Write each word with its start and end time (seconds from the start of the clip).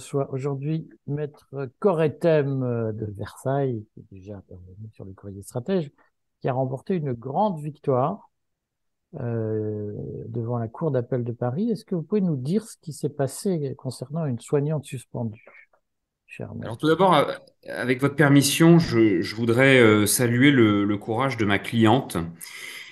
Je 0.00 0.04
reçois 0.04 0.32
aujourd'hui 0.32 0.88
Maître 1.06 1.50
Coretem 1.78 2.62
euh, 2.62 2.90
de 2.92 3.04
Versailles, 3.18 3.84
qui 3.92 4.00
est 4.00 4.18
déjà 4.18 4.38
intervenu 4.38 4.88
sur 4.94 5.04
le 5.04 5.12
courrier 5.12 5.42
stratège, 5.42 5.90
qui 6.40 6.48
a 6.48 6.54
remporté 6.54 6.94
une 6.94 7.12
grande 7.12 7.60
victoire 7.60 8.30
euh, 9.20 9.92
devant 10.28 10.56
la 10.56 10.68
Cour 10.68 10.90
d'appel 10.90 11.22
de 11.22 11.32
Paris. 11.32 11.70
Est-ce 11.70 11.84
que 11.84 11.94
vous 11.94 12.02
pouvez 12.02 12.22
nous 12.22 12.36
dire 12.36 12.64
ce 12.64 12.78
qui 12.80 12.94
s'est 12.94 13.10
passé 13.10 13.74
concernant 13.76 14.24
une 14.24 14.40
soignante 14.40 14.86
suspendue 14.86 15.44
cher 16.26 16.50
Alors 16.62 16.78
tout 16.78 16.88
d'abord, 16.88 17.14
euh, 17.14 17.34
avec 17.68 18.00
votre 18.00 18.16
permission, 18.16 18.78
je, 18.78 19.20
je 19.20 19.36
voudrais 19.36 20.06
saluer 20.06 20.50
le, 20.50 20.84
le, 20.84 20.96
courage 20.96 21.36
de 21.36 21.44
ma 21.44 21.58
cliente 21.58 22.16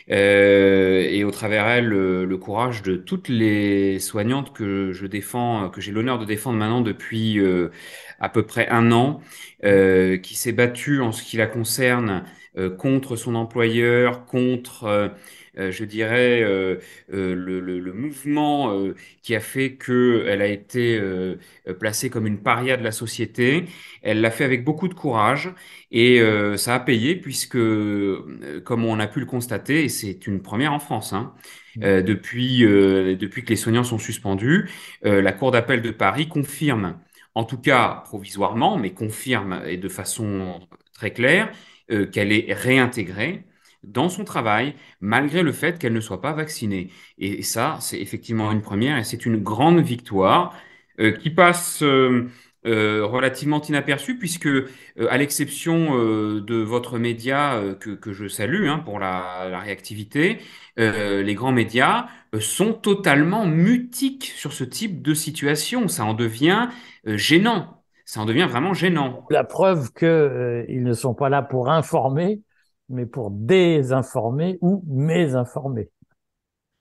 et 0.08 1.24
au 1.24 1.30
travers 1.30 1.66
elle 1.68 1.86
le, 1.86 2.36
courage 2.38 2.82
de 2.82 2.96
toutes 2.96 3.28
les 3.28 3.98
soignantes 3.98 4.52
que 4.54 4.92
je 4.92 5.06
défends, 5.06 5.68
que 5.70 5.80
j'ai 5.80 5.92
l'honneur 5.92 6.18
de 6.18 6.24
défendre 6.24 6.58
maintenant 6.58 6.80
depuis 6.80 7.38
euh, 7.38 7.70
à 8.20 8.28
peu 8.28 8.44
près 8.46 8.68
un 8.68 8.90
an, 8.92 9.20
euh, 9.64 10.16
qui 10.18 10.34
s'est 10.34 10.52
battue 10.52 11.00
en 11.00 11.12
ce 11.12 11.22
qui 11.22 11.36
la 11.36 11.46
concerne 11.46 12.24
euh, 12.56 12.70
contre 12.74 13.16
son 13.16 13.34
employeur, 13.34 14.24
contre 14.26 14.84
euh, 14.84 15.08
je 15.58 15.84
dirais, 15.84 16.42
euh, 16.42 16.76
euh, 17.12 17.34
le, 17.34 17.60
le, 17.60 17.78
le, 17.80 17.92
mouvement 17.92 18.72
qui 19.22 19.34
a 19.34 19.40
fait 19.40 19.76
qu'elle 19.76 20.40
a 20.42 20.46
été 20.46 21.00
placée 21.78 22.10
comme 22.10 22.26
une 22.26 22.42
paria 22.42 22.76
de 22.76 22.84
la 22.84 22.92
société. 22.92 23.64
Elle 24.02 24.20
l'a 24.20 24.30
fait 24.30 24.44
avec 24.44 24.64
beaucoup 24.64 24.88
de 24.88 24.94
courage 24.94 25.50
et 25.90 26.20
ça 26.56 26.74
a 26.76 26.80
payé 26.80 27.16
puisque, 27.16 27.56
comme 28.64 28.84
on 28.84 28.98
a 29.00 29.06
pu 29.06 29.20
le 29.20 29.26
constater, 29.26 29.84
et 29.84 29.88
c'est 29.88 30.26
une 30.26 30.42
première 30.42 30.72
en 30.72 30.78
France, 30.78 31.12
hein, 31.12 31.34
euh, 31.82 32.02
depuis, 32.02 32.64
euh, 32.64 33.16
depuis 33.16 33.44
que 33.44 33.50
les 33.50 33.56
soignants 33.56 33.84
sont 33.84 33.98
suspendus, 33.98 34.68
euh, 35.04 35.22
la 35.22 35.32
Cour 35.32 35.50
d'appel 35.50 35.82
de 35.82 35.90
Paris 35.90 36.28
confirme, 36.28 36.98
en 37.34 37.44
tout 37.44 37.58
cas 37.58 38.02
provisoirement, 38.06 38.76
mais 38.78 38.92
confirme 38.94 39.62
et 39.66 39.76
de 39.76 39.88
façon 39.88 40.60
très 40.92 41.12
claire, 41.12 41.52
qu'elle 42.12 42.32
est 42.32 42.52
réintégrée 42.52 43.44
dans 43.82 44.08
son 44.08 44.24
travail, 44.24 44.74
malgré 45.00 45.42
le 45.42 45.52
fait 45.52 45.78
qu'elle 45.78 45.92
ne 45.92 46.00
soit 46.00 46.20
pas 46.20 46.32
vaccinée. 46.32 46.90
Et 47.18 47.42
ça, 47.42 47.78
c'est 47.80 48.00
effectivement 48.00 48.50
une 48.52 48.62
première 48.62 48.98
et 48.98 49.04
c'est 49.04 49.26
une 49.26 49.36
grande 49.36 49.80
victoire 49.80 50.54
euh, 51.00 51.12
qui 51.12 51.30
passe 51.30 51.82
euh, 51.82 52.28
euh, 52.66 53.06
relativement 53.06 53.62
inaperçue, 53.62 54.18
puisque, 54.18 54.48
à 55.08 55.16
l'exception 55.16 55.94
de 56.40 56.56
votre 56.56 56.98
média 56.98 57.62
que, 57.78 57.90
que, 57.90 58.12
je 58.12 58.26
salue 58.26 58.66
hein, 58.66 58.80
pour 58.80 58.98
la, 58.98 59.48
la 59.48 59.60
réactivité, 59.60 60.38
les 60.76 61.34
grands 61.34 61.52
médias 61.52 62.06
sont 62.40 62.72
totalement 62.72 63.46
mutiques 63.46 64.32
sur 64.36 64.52
ce 64.52 64.64
type 64.64 65.02
de 65.02 65.14
situation. 65.14 65.86
Ça 65.86 66.04
en 66.04 66.14
devient 66.14 66.68
gênant. 67.06 67.82
Ça 68.04 68.20
en 68.20 68.26
devient 68.26 68.46
vraiment 68.50 68.74
gênant. 68.74 69.24
La 69.30 69.44
preuve 69.44 69.92
qu'ils 69.92 70.82
ne 70.82 70.92
sont 70.94 71.14
pas 71.14 71.28
là 71.28 71.42
pour 71.42 71.70
informer, 71.70 72.40
mais 72.88 73.06
pour 73.06 73.30
désinformer 73.30 74.58
ou 74.60 74.82
mésinformer. 74.86 75.90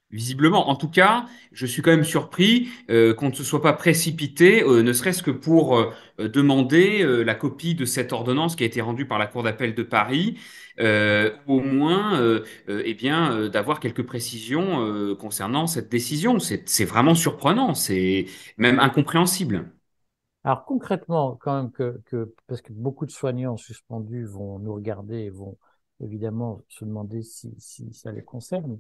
Visiblement, 0.10 0.70
en 0.70 0.76
tout 0.78 0.90
cas, 0.90 1.26
je 1.52 1.66
suis 1.66 1.82
quand 1.82 1.92
même 1.92 2.06
surpris 2.06 2.70
euh, 2.90 3.14
qu'on 3.14 3.28
ne 3.28 3.34
se 3.34 3.44
soit 3.44 3.62
pas 3.62 3.74
précipité, 3.74 4.64
euh, 4.64 4.82
ne 4.82 4.94
serait-ce 4.94 5.22
que 5.22 5.32
pour 5.32 5.78
euh, 5.78 5.92
demander 6.18 7.04
la 7.26 7.36
copie 7.36 7.76
de 7.76 7.84
cette 7.84 8.14
ordonnance 8.14 8.56
qui 8.56 8.64
a 8.64 8.66
été 8.66 8.80
rendue 8.80 9.06
par 9.06 9.20
la 9.20 9.28
Cour 9.28 9.44
d'appel 9.44 9.76
de 9.76 9.84
Paris, 9.84 10.40
au 10.80 11.60
moins, 11.60 12.42
eh 12.68 12.94
bien, 12.94 13.50
d'avoir 13.50 13.80
quelques 13.80 14.04
précisions 14.04 15.16
concernant 15.16 15.68
cette 15.68 15.90
décision. 15.90 16.40
C'est 16.40 16.86
vraiment 16.86 17.16
surprenant, 17.16 17.74
c'est 17.74 18.26
même 18.58 18.80
incompréhensible. 18.80 19.72
Alors 20.44 20.66
concrètement, 20.66 21.36
quand 21.36 21.56
même 21.56 21.72
que, 21.72 22.02
que, 22.06 22.34
parce 22.48 22.62
que 22.62 22.72
beaucoup 22.72 23.06
de 23.06 23.12
soignants 23.12 23.58
suspendus 23.58 24.26
vont 24.26 24.60
nous 24.60 24.74
regarder 24.74 25.18
et 25.18 25.30
vont 25.30 25.58
évidemment 26.02 26.62
se 26.70 26.86
demander 26.86 27.24
si, 27.24 27.54
si 27.58 27.94
ça 27.94 28.12
les 28.12 28.24
concerne. 28.24 28.80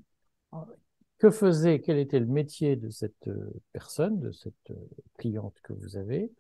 Que 1.17 1.31
faisait, 1.31 1.81
quel 1.81 1.97
était 1.97 2.19
le 2.19 2.27
métier 2.27 2.75
de 2.75 2.89
cette 2.89 3.27
euh, 3.27 3.51
personne, 3.73 4.19
de 4.19 4.31
cette 4.31 4.53
euh, 4.69 4.75
cliente 5.17 5.55
que 5.63 5.73
vous 5.73 5.97
avez, 5.97 6.31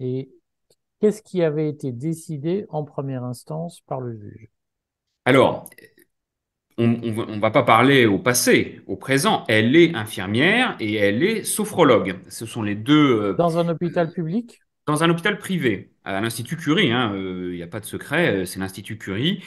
et 0.00 0.30
qu'est-ce 1.00 1.22
qui 1.22 1.42
avait 1.42 1.68
été 1.68 1.92
décidé 1.92 2.66
en 2.68 2.84
première 2.84 3.22
instance 3.22 3.82
par 3.82 4.00
le 4.00 4.16
juge? 4.18 4.48
Alors, 5.24 5.70
on 6.78 6.88
ne 6.88 7.40
va 7.40 7.50
pas 7.50 7.62
parler 7.62 8.04
au 8.04 8.18
passé, 8.18 8.80
au 8.86 8.96
présent. 8.96 9.44
Elle 9.48 9.74
est 9.76 9.94
infirmière 9.94 10.76
et 10.78 10.94
elle 10.94 11.22
est 11.22 11.42
sophrologue. 11.42 12.16
Ce 12.28 12.44
sont 12.44 12.62
les 12.62 12.74
deux. 12.74 13.22
Euh, 13.22 13.34
Dans 13.34 13.58
un 13.58 13.68
hôpital 13.68 14.12
public? 14.12 14.60
Dans 14.86 15.02
un 15.02 15.10
hôpital 15.10 15.38
privé, 15.38 15.90
à 16.04 16.20
l'Institut 16.20 16.56
Curie. 16.56 16.86
Il 16.86 16.92
hein, 16.92 17.12
n'y 17.50 17.62
a 17.62 17.66
pas 17.66 17.80
de 17.80 17.86
secret, 17.86 18.46
c'est 18.46 18.60
l'Institut 18.60 18.98
Curie. 18.98 19.42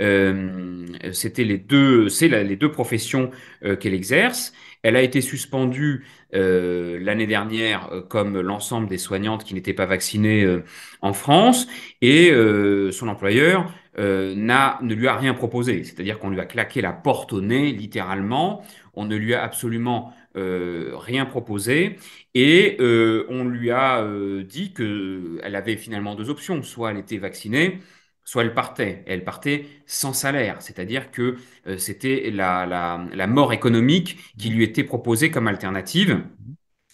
Euh, 0.00 0.86
c'était 1.12 1.44
les 1.44 1.58
deux, 1.58 2.08
c'est 2.08 2.28
les 2.28 2.56
deux 2.56 2.70
professions 2.70 3.30
euh, 3.64 3.76
qu'elle 3.76 3.94
exerce. 3.94 4.52
Elle 4.82 4.96
a 4.96 5.02
été 5.02 5.20
suspendue 5.20 6.04
euh, 6.34 6.98
l'année 7.00 7.26
dernière, 7.26 7.88
euh, 7.92 8.02
comme 8.02 8.40
l'ensemble 8.40 8.88
des 8.88 8.98
soignantes 8.98 9.44
qui 9.44 9.54
n'étaient 9.54 9.74
pas 9.74 9.86
vaccinées 9.86 10.44
euh, 10.44 10.64
en 11.02 11.12
France, 11.12 11.68
et 12.00 12.30
euh, 12.30 12.90
son 12.90 13.08
employeur 13.08 13.72
n'a, 13.98 14.78
ne 14.82 14.94
lui 14.94 15.08
a 15.08 15.16
rien 15.16 15.34
proposé. 15.34 15.84
C'est-à-dire 15.84 16.18
qu'on 16.18 16.30
lui 16.30 16.40
a 16.40 16.46
claqué 16.46 16.80
la 16.80 16.92
porte 16.92 17.32
au 17.32 17.40
nez, 17.40 17.72
littéralement. 17.72 18.62
On 18.94 19.04
ne 19.04 19.16
lui 19.16 19.34
a 19.34 19.42
absolument 19.42 20.14
rien 20.34 21.26
proposé, 21.26 21.98
et 22.34 22.76
on 22.80 23.44
lui 23.44 23.70
a 23.70 24.06
dit 24.44 24.72
que 24.72 25.38
elle 25.42 25.56
avait 25.56 25.76
finalement 25.76 26.14
deux 26.14 26.30
options. 26.30 26.62
Soit 26.62 26.92
elle 26.92 26.98
était 26.98 27.18
vaccinée, 27.18 27.80
soit 28.24 28.42
elle 28.42 28.54
partait, 28.54 29.02
et 29.06 29.12
elle 29.12 29.24
partait 29.24 29.66
sans 29.86 30.12
salaire, 30.12 30.62
c'est-à-dire 30.62 31.10
que 31.10 31.36
euh, 31.66 31.76
c'était 31.78 32.30
la, 32.32 32.66
la, 32.66 33.04
la, 33.12 33.26
mort 33.26 33.52
économique 33.52 34.18
qui 34.38 34.50
lui 34.50 34.64
était 34.64 34.84
proposée 34.84 35.30
comme 35.30 35.48
alternative. 35.48 36.22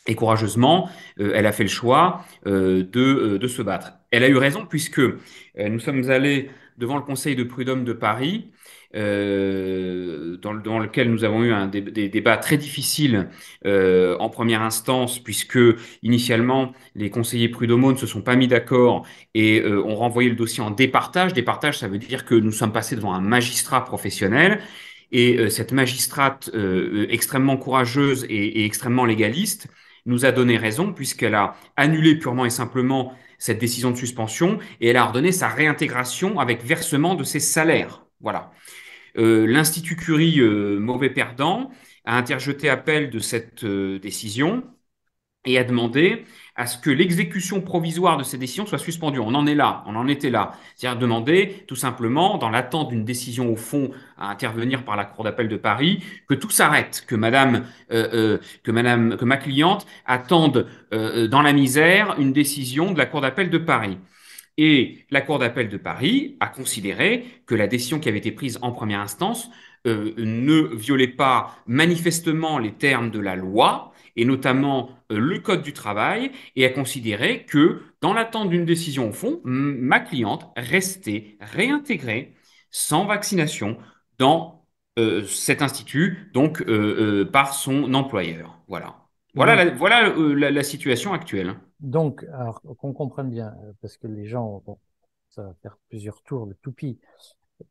Et 0.06 0.14
courageusement, 0.14 0.88
euh, 1.20 1.32
elle 1.34 1.46
a 1.46 1.52
fait 1.52 1.64
le 1.64 1.68
choix 1.68 2.24
euh, 2.46 2.82
de, 2.82 3.00
euh, 3.34 3.38
de, 3.38 3.46
se 3.48 3.60
battre. 3.62 3.97
Elle 4.10 4.24
a 4.24 4.28
eu 4.28 4.36
raison 4.36 4.66
puisque 4.66 5.00
euh, 5.00 5.18
nous 5.56 5.80
sommes 5.80 6.10
allés 6.10 6.50
devant 6.78 6.96
le 6.96 7.02
Conseil 7.02 7.36
de 7.36 7.44
prud'homme 7.44 7.84
de 7.84 7.92
Paris 7.92 8.50
euh, 8.94 10.38
dans, 10.38 10.54
dans, 10.54 10.78
lequel 10.78 11.10
nous 11.10 11.24
avons 11.24 11.42
eu 11.44 11.52
un, 11.52 11.66
des, 11.66 12.08
débats 12.08 12.38
très 12.38 12.56
difficiles 12.56 13.28
euh, 13.66 14.16
en 14.18 14.30
première 14.30 14.62
instance, 14.62 15.18
puisque 15.18 15.58
initialement 16.02 16.72
les 16.94 17.10
conseillers 17.10 17.48
prud'homaux 17.48 17.92
ne 17.92 17.98
se 17.98 18.06
sont 18.06 18.22
pas 18.22 18.36
mis 18.36 18.48
d'accord 18.48 19.06
et 19.34 19.60
euh, 19.60 19.82
ont 19.84 19.96
renvoyé 19.96 20.30
le 20.30 20.36
dossier 20.36 20.62
en 20.62 20.70
départage. 20.70 21.34
Départage, 21.34 21.78
ça 21.78 21.88
veut 21.88 21.98
dire 21.98 22.24
que 22.24 22.34
nous 22.34 22.52
sommes 22.52 22.72
passés 22.72 22.96
devant 22.96 23.12
un 23.12 23.20
magistrat 23.20 23.84
professionnel. 23.84 24.60
Et 25.10 25.38
euh, 25.38 25.48
cette 25.48 25.72
magistrate 25.72 26.50
extrêmement 27.08 27.56
courageuse 27.56 28.26
et 28.28 28.64
extrêmement 28.64 29.04
légaliste 29.04 29.68
nous 30.06 30.24
a 30.24 30.32
donné 30.32 30.56
raison 30.56 30.92
puisqu'elle 30.92 31.34
a 31.34 31.56
annulé 31.76 32.16
purement 32.16 32.46
et 32.46 32.50
simplement 32.50 33.12
cette 33.38 33.58
décision 33.58 33.90
de 33.90 33.96
suspension 33.96 34.58
et 34.80 34.88
elle 34.88 34.96
a 34.96 35.04
ordonné 35.04 35.32
sa 35.32 35.48
réintégration 35.48 36.40
avec 36.40 36.62
versement 36.64 37.14
de 37.14 37.24
ses 37.24 37.40
salaires. 37.40 38.04
Voilà. 38.20 38.52
Euh, 39.16 39.46
L'Institut 39.46 39.96
Curie, 39.96 40.40
euh, 40.40 40.78
mauvais 40.78 41.10
perdant, 41.10 41.70
a 42.04 42.16
interjeté 42.16 42.68
appel 42.68 43.10
de 43.10 43.18
cette 43.18 43.64
euh, 43.64 43.98
décision 43.98 44.64
et 45.44 45.58
a 45.58 45.64
demandé 45.64 46.24
à 46.58 46.66
ce 46.66 46.76
que 46.76 46.90
l'exécution 46.90 47.60
provisoire 47.60 48.18
de 48.18 48.24
ces 48.24 48.36
décisions 48.36 48.66
soit 48.66 48.78
suspendue. 48.78 49.20
On 49.20 49.34
en 49.34 49.46
est 49.46 49.54
là, 49.54 49.84
on 49.86 49.94
en 49.94 50.08
était 50.08 50.28
là. 50.28 50.52
C'est-à-dire 50.74 50.98
demander, 50.98 51.64
tout 51.68 51.76
simplement, 51.76 52.36
dans 52.36 52.50
l'attente 52.50 52.88
d'une 52.88 53.04
décision 53.04 53.50
au 53.52 53.56
fond 53.56 53.92
à 54.18 54.28
intervenir 54.28 54.84
par 54.84 54.96
la 54.96 55.04
Cour 55.04 55.22
d'appel 55.22 55.48
de 55.48 55.56
Paris, 55.56 56.02
que 56.28 56.34
tout 56.34 56.50
s'arrête, 56.50 57.04
que 57.06 57.14
Madame, 57.14 57.64
euh, 57.92 58.08
euh, 58.12 58.38
que 58.64 58.72
Madame, 58.72 59.16
que 59.16 59.24
ma 59.24 59.36
cliente 59.36 59.86
attende 60.04 60.66
euh, 60.92 61.28
dans 61.28 61.42
la 61.42 61.52
misère 61.52 62.16
une 62.18 62.32
décision 62.32 62.90
de 62.90 62.98
la 62.98 63.06
Cour 63.06 63.20
d'appel 63.20 63.50
de 63.50 63.58
Paris. 63.58 63.96
Et 64.56 65.06
la 65.12 65.20
Cour 65.20 65.38
d'appel 65.38 65.68
de 65.68 65.76
Paris 65.76 66.36
a 66.40 66.48
considéré 66.48 67.24
que 67.46 67.54
la 67.54 67.68
décision 67.68 68.00
qui 68.00 68.08
avait 68.08 68.18
été 68.18 68.32
prise 68.32 68.58
en 68.62 68.72
première 68.72 68.98
instance 68.98 69.48
euh, 69.86 70.12
ne 70.16 70.74
violait 70.74 71.08
pas 71.08 71.56
manifestement 71.66 72.58
les 72.58 72.72
termes 72.72 73.10
de 73.10 73.20
la 73.20 73.36
loi, 73.36 73.92
et 74.16 74.24
notamment 74.24 74.90
euh, 75.12 75.18
le 75.18 75.38
Code 75.38 75.62
du 75.62 75.72
travail, 75.72 76.32
et 76.56 76.64
a 76.64 76.70
considéré 76.70 77.44
que, 77.44 77.82
dans 78.00 78.12
l'attente 78.12 78.50
d'une 78.50 78.64
décision 78.64 79.08
au 79.08 79.12
fond, 79.12 79.40
ma 79.44 80.00
cliente 80.00 80.50
restait 80.56 81.36
réintégrée 81.40 82.34
sans 82.70 83.06
vaccination 83.06 83.78
dans 84.18 84.66
euh, 84.98 85.24
cet 85.24 85.62
institut, 85.62 86.30
donc 86.34 86.64
par 87.32 87.54
son 87.54 87.94
employeur. 87.94 88.58
Voilà. 88.68 88.96
Voilà, 89.34 89.64
la, 89.64 89.70
voilà 89.70 90.12
la, 90.16 90.50
la, 90.50 90.62
situation 90.64 91.12
actuelle. 91.12 91.54
Donc, 91.78 92.26
qu'on 92.78 92.92
comprenne 92.92 93.30
bien, 93.30 93.54
parce 93.80 93.96
que 93.96 94.08
les 94.08 94.26
gens, 94.26 94.62
bon, 94.66 94.78
ça 95.28 95.42
va 95.42 95.54
faire 95.62 95.76
plusieurs 95.88 96.22
tours, 96.22 96.46
le 96.46 96.54
toupie. 96.54 96.98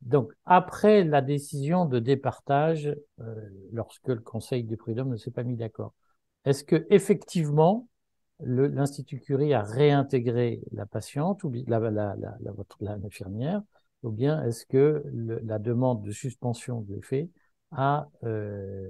Donc, 0.01 0.31
après 0.45 1.03
la 1.03 1.21
décision 1.21 1.85
de 1.85 1.99
départage, 1.99 2.93
euh, 3.21 3.35
lorsque 3.71 4.07
le 4.07 4.19
Conseil 4.19 4.63
des 4.63 4.77
prud'hommes 4.77 5.09
ne 5.11 5.17
s'est 5.17 5.31
pas 5.31 5.43
mis 5.43 5.55
d'accord, 5.55 5.93
est-ce 6.45 6.63
que 6.63 6.85
effectivement 6.89 7.87
l'Institut 8.39 9.19
Curie 9.19 9.53
a 9.53 9.63
réintégré 9.63 10.61
la 10.71 10.85
patiente 10.85 11.43
ou 11.43 11.51
la, 11.67 11.79
la, 11.79 12.15
l'infirmière, 12.81 13.61
ou 14.03 14.11
bien 14.11 14.43
est-ce 14.43 14.65
que 14.65 15.03
la 15.43 15.57
demande 15.59 16.03
de 16.03 16.11
suspension 16.11 16.81
de 16.81 16.93
l'effet 16.95 17.29
a 17.71 18.07
euh, 18.23 18.87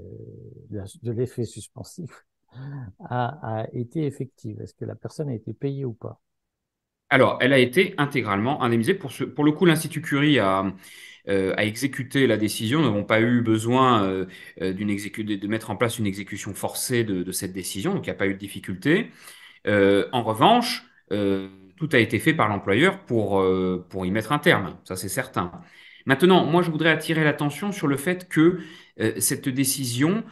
de 0.69 1.11
l'effet 1.11 1.45
suspensif 1.45 2.25
a, 2.99 3.61
a 3.61 3.67
été 3.73 4.05
effective? 4.05 4.61
Est-ce 4.61 4.73
que 4.73 4.85
la 4.85 4.95
personne 4.95 5.29
a 5.29 5.33
été 5.33 5.53
payée 5.53 5.85
ou 5.85 5.93
pas? 5.93 6.19
Alors, 7.09 7.37
elle 7.41 7.53
a 7.53 7.59
été 7.59 7.93
intégralement 7.97 8.61
indemnisée. 8.63 8.93
Pour, 8.93 9.11
ce, 9.11 9.23
pour 9.23 9.45
le 9.45 9.51
coup, 9.51 9.65
l'Institut 9.65 10.01
Curie 10.01 10.39
a, 10.39 10.65
euh, 11.29 11.53
a 11.57 11.65
exécuté 11.65 12.25
la 12.27 12.37
décision. 12.37 12.79
Nous 12.79 12.85
n'avons 12.85 13.03
pas 13.03 13.21
eu 13.21 13.41
besoin 13.41 14.03
euh, 14.03 14.25
euh 14.61 14.73
d'une 14.73 14.87
de 14.95 15.47
mettre 15.47 15.69
en 15.71 15.75
place 15.75 15.99
une 15.99 16.07
exécution 16.07 16.53
forcée 16.53 17.03
de, 17.03 17.31
cette 17.31 17.53
décision, 17.53 17.93
donc 17.93 18.05
il 18.05 18.09
n'y 18.09 18.15
a 18.15 18.17
pas 18.17 18.27
eu 18.27 18.33
de 18.33 18.39
difficulté. 18.39 19.11
Euh, 19.67 20.07
en 20.13 20.23
revanche, 20.23 20.85
tout 21.09 21.89
a 21.93 21.99
été 21.99 22.19
fait 22.19 22.33
par 22.33 22.47
l'employeur 22.49 22.99
pour, 23.05 23.43
pour 23.89 24.05
y 24.05 24.11
mettre 24.11 24.31
un 24.31 24.39
terme, 24.39 24.77
ça 24.83 24.95
c'est 24.95 25.09
certain. 25.09 25.51
Maintenant, 26.05 26.45
moi 26.45 26.61
je 26.61 26.71
voudrais 26.71 26.89
attirer 26.89 27.23
l'attention 27.23 27.71
sur 27.71 27.87
le 27.87 27.97
fait 27.97 28.27
que 28.29 28.59
cette 29.19 29.47
décision 29.49 30.23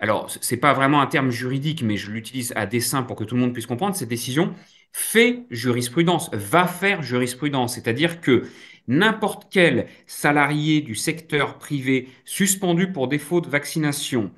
alors, 0.00 0.30
c'est 0.40 0.56
pas 0.56 0.72
vraiment 0.72 1.02
un 1.02 1.06
terme 1.06 1.30
juridique, 1.30 1.82
mais 1.82 1.98
je 1.98 2.10
l'utilise 2.10 2.52
à 2.56 2.64
dessein 2.64 3.02
pour 3.02 3.16
que 3.16 3.24
tout 3.24 3.34
le 3.34 3.42
monde 3.42 3.52
puisse 3.52 3.66
comprendre. 3.66 3.94
Cette 3.94 4.08
décision 4.08 4.54
fait 4.96 5.44
jurisprudence, 5.50 6.30
va 6.32 6.66
faire 6.66 7.02
jurisprudence. 7.02 7.74
C'est-à-dire 7.74 8.20
que 8.20 8.44
n'importe 8.86 9.48
quel 9.50 9.86
salarié 10.06 10.80
du 10.80 10.94
secteur 10.94 11.58
privé 11.58 12.08
suspendu 12.24 12.92
pour 12.92 13.08
défaut 13.08 13.40
de 13.40 13.48
vaccination 13.48 14.30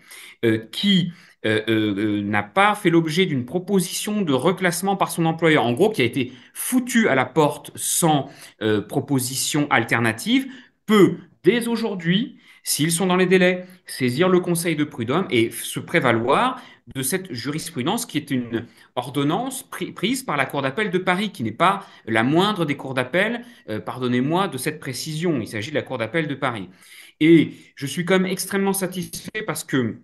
qui 0.70 1.12
euh, 1.46 1.62
euh, 1.68 1.94
euh, 1.96 2.22
n'a 2.22 2.42
pas 2.42 2.74
fait 2.74 2.90
l'objet 2.90 3.24
d'une 3.24 3.44
proposition 3.44 4.22
de 4.22 4.32
reclassement 4.32 4.96
par 4.96 5.12
son 5.12 5.26
employeur, 5.26 5.64
en 5.64 5.72
gros 5.74 5.90
qui 5.90 6.02
a 6.02 6.04
été 6.04 6.32
foutu 6.54 7.08
à 7.08 7.14
la 7.14 7.24
porte 7.24 7.70
sans 7.76 8.30
proposition 8.88 9.68
alternative, 9.70 10.46
peut 10.86 11.18
dès 11.46 11.68
aujourd'hui, 11.68 12.38
s'ils 12.64 12.90
sont 12.90 13.06
dans 13.06 13.14
les 13.14 13.26
délais, 13.26 13.66
saisir 13.86 14.28
le 14.28 14.40
Conseil 14.40 14.74
de 14.74 14.82
prud'homme 14.82 15.28
et 15.30 15.52
se 15.52 15.78
prévaloir 15.78 16.60
de 16.92 17.02
cette 17.02 17.32
jurisprudence 17.32 18.04
qui 18.04 18.18
est 18.18 18.32
une 18.32 18.66
ordonnance 18.96 19.62
prise 19.94 20.24
par 20.24 20.36
la 20.36 20.46
Cour 20.46 20.62
d'appel 20.62 20.90
de 20.90 20.98
Paris, 20.98 21.30
qui 21.30 21.44
n'est 21.44 21.52
pas 21.52 21.86
la 22.06 22.24
moindre 22.24 22.64
des 22.64 22.76
cours 22.76 22.94
d'appel, 22.94 23.44
pardonnez-moi 23.84 24.48
de 24.48 24.58
cette 24.58 24.80
précision, 24.80 25.40
il 25.40 25.46
s'agit 25.46 25.70
de 25.70 25.76
la 25.76 25.82
Cour 25.82 25.98
d'appel 25.98 26.26
de 26.26 26.34
Paris. 26.34 26.68
Et 27.20 27.52
je 27.76 27.86
suis 27.86 28.04
quand 28.04 28.18
même 28.18 28.26
extrêmement 28.30 28.72
satisfait 28.72 29.42
parce 29.46 29.62
que 29.62 30.00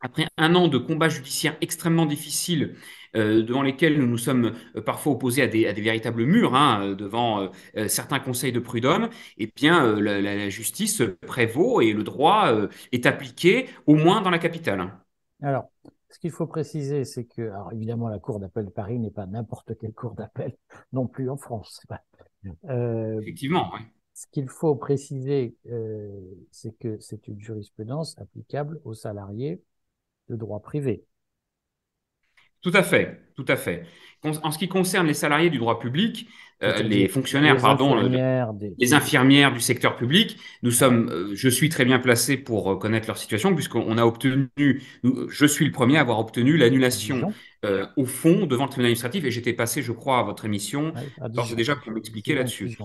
après 0.00 0.26
un 0.36 0.54
an 0.54 0.68
de 0.68 0.78
combats 0.78 1.08
judiciaires 1.08 1.56
extrêmement 1.60 2.06
difficiles, 2.06 2.74
euh, 3.16 3.42
devant 3.42 3.62
lesquels 3.62 3.98
nous 3.98 4.06
nous 4.06 4.18
sommes 4.18 4.54
euh, 4.76 4.80
parfois 4.80 5.12
opposés 5.12 5.42
à 5.42 5.48
des, 5.48 5.66
à 5.66 5.72
des 5.72 5.82
véritables 5.82 6.24
murs, 6.24 6.54
hein, 6.54 6.82
euh, 6.82 6.94
devant 6.94 7.50
euh, 7.76 7.88
certains 7.88 8.20
conseils 8.20 8.52
de 8.52 8.60
prud'homme, 8.60 9.08
eh 9.38 9.50
bien, 9.54 9.84
euh, 9.84 10.00
la, 10.00 10.20
la, 10.20 10.48
justice 10.48 11.02
prévaut 11.26 11.80
et 11.80 11.92
le 11.92 12.02
droit 12.02 12.52
est 12.92 13.06
appliqué, 13.06 13.68
au 13.86 13.94
moins 13.94 14.20
dans 14.20 14.30
la 14.30 14.38
capitale. 14.38 14.92
Alors, 15.42 15.70
ce 16.08 16.18
qu'il 16.18 16.30
faut 16.30 16.46
préciser, 16.46 17.04
c'est 17.04 17.24
que, 17.24 17.42
alors 17.42 17.72
évidemment, 17.72 18.08
la 18.08 18.18
Cour 18.18 18.40
d'appel 18.40 18.66
de 18.66 18.70
Paris 18.70 18.98
n'est 18.98 19.10
pas 19.10 19.26
n'importe 19.26 19.76
quelle 19.78 19.92
Cour 19.92 20.14
d'appel 20.14 20.56
non 20.92 21.06
plus 21.06 21.30
en 21.30 21.36
France. 21.36 21.82
Effectivement, 22.64 23.70
oui. 23.74 23.80
Ce 24.14 24.26
qu'il 24.30 24.48
faut 24.48 24.74
préciser, 24.74 25.56
c'est 26.50 26.76
que 26.78 26.98
c'est 27.00 27.26
une 27.26 27.40
jurisprudence 27.40 28.18
applicable 28.18 28.80
aux 28.84 28.92
salariés 28.92 29.62
de 30.30 30.36
droit 30.36 30.60
privé. 30.60 31.04
Tout 32.62 32.72
à 32.74 32.82
fait, 32.82 33.20
tout 33.36 33.44
à 33.48 33.56
fait. 33.56 33.84
En 34.22 34.50
ce 34.50 34.58
qui 34.58 34.68
concerne 34.68 35.06
les 35.06 35.14
salariés 35.14 35.48
du 35.48 35.58
droit 35.58 35.78
public, 35.78 36.28
euh, 36.62 36.82
les 36.82 37.08
fonctionnaires, 37.08 37.54
les 37.54 37.60
pardon, 37.60 37.96
infirmières, 37.96 38.52
des... 38.52 38.74
les 38.76 38.92
infirmières 38.92 39.50
du 39.50 39.60
secteur 39.60 39.96
public, 39.96 40.36
nous 40.62 40.70
sommes, 40.70 41.08
euh, 41.08 41.30
je 41.34 41.48
suis 41.48 41.70
très 41.70 41.86
bien 41.86 41.98
placé 41.98 42.36
pour 42.36 42.78
connaître 42.78 43.06
leur 43.06 43.16
situation 43.16 43.54
puisqu'on 43.54 43.96
a 43.96 44.04
obtenu, 44.04 44.50
je 45.02 45.46
suis 45.46 45.64
le 45.64 45.72
premier 45.72 45.96
à 45.96 46.02
avoir 46.02 46.18
obtenu 46.18 46.58
l'annulation 46.58 47.32
euh, 47.64 47.86
au 47.96 48.04
fond 48.04 48.44
devant 48.44 48.64
le 48.64 48.70
tribunal 48.70 48.88
administratif 48.88 49.24
et 49.24 49.30
j'étais 49.30 49.54
passé, 49.54 49.80
je 49.80 49.92
crois, 49.92 50.18
à 50.18 50.22
votre 50.22 50.44
émission, 50.44 50.92
ouais, 51.20 51.54
déjà 51.56 51.76
pour 51.76 51.90
m'expliquer 51.92 52.34
là-dessus. 52.34 52.76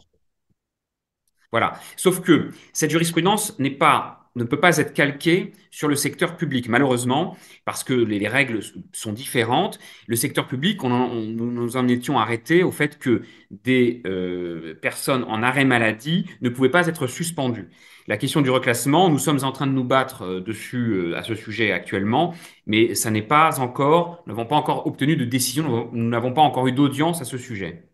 Voilà. 1.51 1.79
Sauf 1.97 2.21
que 2.21 2.51
cette 2.71 2.91
jurisprudence 2.91 3.59
n'est 3.59 3.71
pas 3.71 4.24
ne 4.35 4.43
peut 4.43 4.59
pas 4.59 4.77
être 4.77 4.93
calqué 4.93 5.53
sur 5.71 5.87
le 5.87 5.95
secteur 5.95 6.35
public, 6.37 6.67
malheureusement, 6.67 7.37
parce 7.63 7.83
que 7.83 7.93
les, 7.93 8.19
les 8.19 8.27
règles 8.27 8.59
sont 8.91 9.13
différentes. 9.13 9.79
Le 10.07 10.15
secteur 10.15 10.47
public, 10.47 10.83
on, 10.83 10.89
nous 11.09 11.77
en 11.77 11.87
étions 11.87 12.19
arrêtés 12.19 12.63
au 12.63 12.71
fait 12.71 12.99
que 12.99 13.21
des 13.51 14.01
euh, 14.05 14.75
personnes 14.81 15.23
en 15.23 15.41
arrêt 15.41 15.65
maladie 15.65 16.25
ne 16.41 16.49
pouvaient 16.49 16.69
pas 16.69 16.87
être 16.87 17.07
suspendues. 17.07 17.69
La 18.07 18.17
question 18.17 18.41
du 18.41 18.49
reclassement, 18.49 19.09
nous 19.09 19.17
sommes 19.17 19.39
en 19.43 19.51
train 19.51 19.67
de 19.67 19.71
nous 19.71 19.83
battre 19.83 20.23
euh, 20.23 20.41
dessus 20.41 20.91
euh, 20.91 21.17
à 21.17 21.23
ce 21.23 21.33
sujet 21.33 21.71
actuellement, 21.71 22.33
mais 22.67 22.93
ça 22.93 23.11
n'est 23.11 23.21
pas 23.21 23.59
encore, 23.59 24.23
nous 24.27 24.33
n'avons 24.35 24.47
pas 24.47 24.57
encore 24.57 24.85
obtenu 24.85 25.15
de 25.15 25.25
décision, 25.25 25.89
nous 25.91 26.09
n'avons 26.09 26.33
pas 26.33 26.41
encore 26.41 26.67
eu 26.67 26.71
d'audience 26.71 27.21
à 27.21 27.25
ce 27.25 27.37
sujet. 27.37 27.89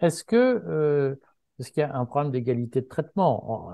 Est-ce 0.00 0.24
que 0.24 1.16
est-ce 1.58 1.70
qu'il 1.70 1.80
y 1.80 1.84
a 1.84 1.94
un 1.94 2.04
problème 2.04 2.32
d'égalité 2.32 2.80
de 2.80 2.86
traitement 2.86 3.70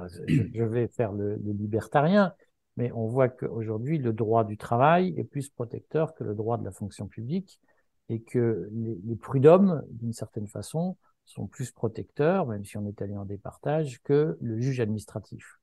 je, 0.55 0.63
vais 0.65 0.89
faire 0.89 1.13
le, 1.13 1.37
libertarien, 1.37 2.35
mais 2.77 2.93
on 2.93 3.07
voit 3.07 3.29
qu'aujourd'hui, 3.29 3.99
le 3.99 4.13
droit 4.13 4.45
du 4.45 4.57
travail 4.57 5.15
est 5.17 5.25
plus 5.25 5.49
protecteur 5.49 6.15
que 6.15 6.25
le 6.25 6.35
droit 6.35 6.59
de 6.59 6.65
la 6.65 6.73
fonction 6.73 7.07
publique 7.07 7.61
et 8.09 8.21
que 8.21 8.71
les 8.73 9.17
prud'hommes, 9.17 9.83
d'une 9.91 10.13
certaine 10.13 10.49
façon, 10.49 10.97
sont 11.25 11.47
plus 11.47 11.71
protecteurs, 11.73 12.47
même 12.47 12.65
si 12.65 12.79
on 12.79 12.87
est 12.87 13.03
allé 13.03 13.17
en 13.17 13.25
départage, 13.25 14.01
que 14.03 14.39
le 14.41 14.61
juge 14.61 14.81
administratif. 14.81 15.59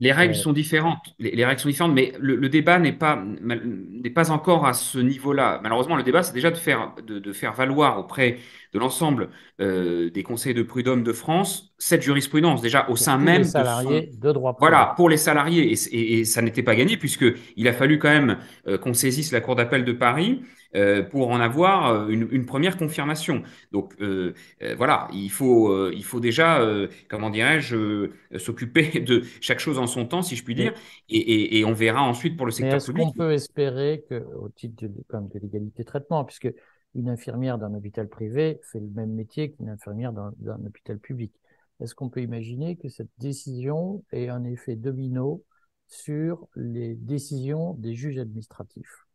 Les 0.00 0.12
règles 0.12 0.34
sont 0.34 0.52
différentes. 0.52 1.14
Les, 1.18 1.32
les, 1.32 1.44
règles 1.44 1.60
sont 1.60 1.68
différentes, 1.68 1.94
mais 1.94 2.12
le, 2.20 2.36
le 2.36 2.48
débat 2.48 2.78
n'est 2.78 2.92
pas 2.92 3.22
n'est 3.40 4.10
pas 4.10 4.30
encore 4.30 4.66
à 4.66 4.72
ce 4.74 4.98
niveau-là. 4.98 5.60
Malheureusement, 5.62 5.96
le 5.96 6.02
débat, 6.02 6.22
c'est 6.22 6.34
déjà 6.34 6.50
de 6.50 6.56
faire 6.56 6.92
de, 7.04 7.18
de, 7.18 7.32
faire 7.32 7.52
valoir 7.54 7.98
auprès 7.98 8.38
de 8.72 8.78
l'ensemble 8.78 9.30
euh, 9.60 10.10
des 10.10 10.22
conseils 10.22 10.54
de 10.54 10.62
prud'homme 10.62 11.02
de 11.02 11.12
France 11.12 11.74
cette 11.78 12.02
jurisprudence 12.02 12.60
déjà 12.60 12.82
au 12.84 12.86
pour 12.88 12.98
sein 12.98 13.18
même 13.18 13.38
les 13.42 13.44
salariés 13.44 14.02
de, 14.02 14.12
son... 14.12 14.18
de 14.20 14.32
droit. 14.32 14.56
Voilà, 14.60 14.92
pour 14.96 15.08
les 15.08 15.16
salariés 15.16 15.72
et, 15.72 15.76
et, 15.96 16.18
et 16.20 16.24
ça 16.24 16.42
n'était 16.42 16.62
pas 16.62 16.76
gagné 16.76 16.96
puisque 16.96 17.24
il 17.56 17.66
a 17.66 17.72
fallu 17.72 17.98
quand 17.98 18.10
même 18.10 18.38
euh, 18.66 18.78
qu'on 18.78 18.94
saisisse 18.94 19.32
la 19.32 19.40
cour 19.40 19.56
d'appel 19.56 19.84
de 19.84 19.92
Paris 19.92 20.42
euh, 20.74 21.02
pour 21.02 21.30
en 21.30 21.40
avoir 21.40 21.88
euh, 21.88 22.08
une, 22.08 22.28
une, 22.30 22.44
première 22.44 22.76
confirmation. 22.76 23.42
Donc 23.72 23.94
euh, 24.02 24.34
voilà, 24.76 25.08
il 25.14 25.30
faut, 25.30 25.90
il 25.90 26.04
faut 26.04 26.20
déjà, 26.20 26.60
comment 27.08 27.30
dirais-je, 27.30 28.10
s'occuper 28.36 29.00
de 29.00 29.22
chaque 29.40 29.60
chose 29.60 29.78
en 29.78 29.86
son 29.86 30.04
temps, 30.04 30.20
si 30.20 30.36
je 30.36 30.44
puis 30.44 30.54
dire, 30.54 30.74
et, 31.08 31.16
et, 31.16 31.58
et 31.58 31.64
on 31.64 31.72
verra 31.72 32.02
ensuite 32.02 32.36
pour 32.36 32.44
le 32.44 32.52
secteur 32.52 32.76
est-ce 32.76 32.86
public. 32.86 33.06
qu'on 33.06 33.12
peut 33.12 33.32
espérer 33.32 34.04
que, 34.10 34.22
au 34.36 34.50
titre 34.50 34.86
de, 34.86 34.92
comme 35.08 35.28
de 35.28 35.38
l'égalité 35.38 35.84
de 35.84 35.88
traitement, 35.88 36.24
puisque 36.24 36.52
une 36.94 37.08
infirmière 37.08 37.56
d'un 37.56 37.72
hôpital 37.72 38.08
privé 38.08 38.60
fait 38.62 38.80
le 38.80 38.88
même 38.88 39.12
métier 39.12 39.52
qu'une 39.52 39.70
infirmière 39.70 40.12
d'un 40.12 40.66
hôpital 40.66 40.98
public. 40.98 41.32
Est-ce 41.80 41.94
qu'on 41.94 42.10
peut 42.10 42.22
imaginer 42.22 42.76
que 42.76 42.88
cette 42.88 43.10
décision 43.18 44.04
ait 44.12 44.28
un 44.28 44.44
effet 44.44 44.76
domino 44.76 45.44
sur 45.86 46.46
les 46.56 46.94
décisions 46.94 47.74
des 47.74 47.94
juges 47.94 48.18
administratifs? 48.18 49.07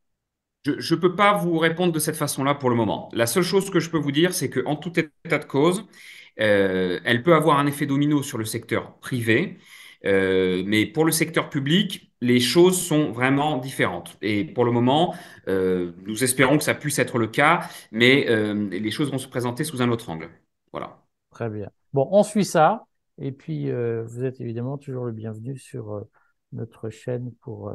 Je 0.65 0.96
ne 0.96 1.00
peux 1.00 1.15
pas 1.15 1.34
vous 1.34 1.58
répondre 1.58 1.91
de 1.91 2.00
cette 2.00 2.15
façon-là 2.15 2.55
pour 2.55 2.70
le 2.70 2.75
moment. 2.75 3.10
La 3.13 3.25
seule 3.25 3.43
chose 3.43 3.70
que 3.70 3.79
je 3.79 3.89
peux 3.89 3.98
vous 3.98 4.12
dire, 4.12 4.34
c'est 4.34 4.50
qu'en 4.50 4.75
tout 4.75 4.98
état 5.00 5.39
de 5.39 5.46
cause, 5.46 5.86
euh, 6.39 7.00
elle 7.05 7.24
peut 7.24 7.36
avoir 7.36 7.60
un 7.60 7.67
effet 7.67 7.86
domino 7.86 8.24
sur 8.24 8.38
le 8.38 8.46
secteur 8.46 8.98
privé, 9.00 9.58
euh, 10.05 10.63
mais 10.65 10.86
pour 10.86 11.05
le 11.05 11.12
secteur 11.12 11.50
public, 11.50 12.12
les 12.22 12.39
choses 12.39 12.82
sont 12.82 13.12
vraiment 13.12 13.58
différentes. 13.58 14.17
Et 14.22 14.46
pour 14.46 14.63
le 14.63 14.72
moment, 14.72 15.13
euh, 15.48 15.91
nous 16.05 16.24
espérons 16.24 16.58
que 16.58 16.63
ça 16.63 16.74
puisse 16.74 16.98
être 17.00 17.17
le 17.17 17.27
cas, 17.27 17.67
mais 17.91 18.29
euh, 18.29 18.70
les 18.70 18.91
choses 18.91 19.12
vont 19.12 19.17
se 19.17 19.27
présenter 19.27 19.63
sous 19.65 19.82
un 19.82 19.89
autre 19.89 20.10
angle. 20.10 20.29
Voilà. 20.72 21.03
Très 21.32 21.50
bien. 21.50 21.70
Bon, 21.91 22.08
on 22.12 22.24
suit 22.24 22.46
ça. 22.46 22.86
Et 23.22 23.32
puis, 23.32 23.70
euh, 23.70 24.03
vous 24.05 24.24
êtes 24.24 24.39
évidemment 24.41 24.77
toujours 24.77 25.05
le 25.05 25.12
bienvenu 25.12 25.58
sur 25.58 25.93
euh, 25.93 26.10
notre 26.53 26.89
chaîne 26.89 27.32
pour 27.41 27.72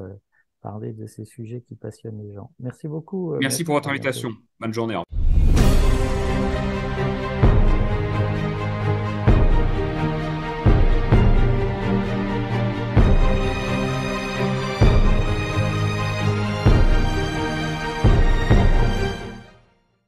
parler 0.60 0.92
de 0.92 1.06
ces 1.06 1.24
sujets 1.24 1.62
qui 1.62 1.74
passionnent 1.74 2.22
les 2.22 2.32
gens. 2.32 2.50
Merci 2.60 2.88
beaucoup. 2.88 3.34
Euh, 3.34 3.38
Merci 3.40 3.64
pour 3.64 3.74
votre 3.74 3.88
invitation. 3.88 4.30
Bonne 4.60 4.74
journée. 4.74 4.96